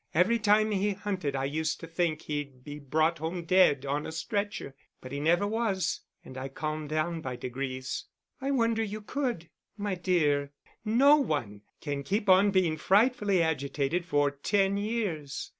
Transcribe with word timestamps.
Every 0.15 0.39
time 0.39 0.71
he 0.71 0.93
hunted 0.93 1.35
I 1.35 1.45
used 1.45 1.79
to 1.81 1.85
think 1.85 2.23
he'd 2.23 2.63
be 2.63 2.79
brought 2.79 3.19
home 3.19 3.45
dead 3.45 3.85
on 3.85 4.07
a 4.07 4.11
stretcher. 4.11 4.73
But 4.99 5.11
he 5.11 5.19
never 5.19 5.45
was, 5.45 5.99
and 6.25 6.39
I 6.39 6.47
calmed 6.47 6.89
down 6.89 7.21
by 7.21 7.35
degrees." 7.35 8.05
"I 8.41 8.49
wonder 8.49 8.81
you 8.81 9.01
could." 9.01 9.51
"My 9.77 9.93
dear, 9.93 10.53
no 10.83 11.17
one 11.17 11.61
can 11.81 12.01
keep 12.01 12.29
on 12.29 12.49
being 12.49 12.77
frightfully 12.77 13.43
agitated 13.43 14.07
for 14.07 14.31
ten 14.31 14.75
years. 14.75 15.49